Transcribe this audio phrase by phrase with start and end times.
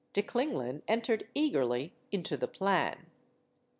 [0.13, 3.05] De Klinglin entered eagerly into the plan.